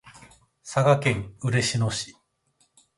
[0.63, 2.15] 佐賀県嬉野市